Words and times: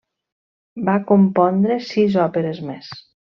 Va 0.87 0.95
compondre 1.11 1.77
sis 1.91 2.17
òperes 2.25 2.63
més. 2.71 2.91